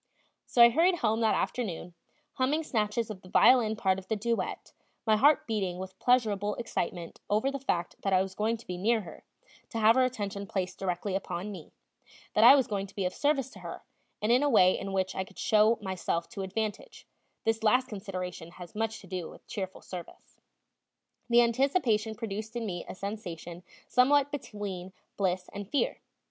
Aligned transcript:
So 0.47 0.63
I 0.63 0.69
hurried 0.71 0.95
home 0.95 1.21
that 1.21 1.35
afternoon, 1.35 1.93
humming 2.33 2.63
snatches 2.63 3.11
of 3.11 3.21
the 3.21 3.29
violin 3.29 3.75
part 3.75 3.99
of 3.99 4.07
the 4.07 4.15
duet, 4.15 4.73
my 5.05 5.15
heart 5.15 5.45
beating 5.45 5.77
with 5.77 5.99
pleasurable 5.99 6.55
excitement 6.55 7.19
over 7.29 7.51
the 7.51 7.59
fact 7.59 7.95
that 8.01 8.11
I 8.11 8.23
was 8.23 8.33
going 8.33 8.57
to 8.57 8.65
be 8.65 8.79
near 8.79 9.01
her, 9.01 9.23
to 9.69 9.77
have 9.77 9.95
her 9.95 10.03
attention 10.03 10.47
placed 10.47 10.79
directly 10.79 11.15
upon 11.15 11.51
me; 11.51 11.71
that 12.33 12.43
I 12.43 12.55
was 12.55 12.65
going 12.65 12.87
to 12.87 12.95
be 12.95 13.05
of 13.05 13.13
service 13.13 13.51
to 13.51 13.59
her, 13.59 13.83
and 14.23 14.31
in 14.31 14.41
a 14.41 14.49
way 14.49 14.75
in 14.75 14.91
which 14.91 15.13
I 15.13 15.23
could 15.23 15.37
show 15.37 15.77
myself 15.83 16.27
to 16.29 16.41
advantage 16.41 17.05
this 17.43 17.61
last 17.61 17.87
consideration 17.87 18.53
has 18.53 18.73
much 18.73 19.01
to 19.01 19.07
do 19.07 19.29
with 19.29 19.45
cheerful 19.45 19.83
service. 19.83 20.39
The 21.29 21.43
anticipation 21.43 22.15
produced 22.15 22.55
in 22.55 22.65
me 22.65 22.83
a 22.89 22.95
sensation 22.95 23.61
somewhat 23.87 24.31
between 24.31 24.93
bliss 25.15 25.47
and 25.53 25.69
fear. 25.69 25.99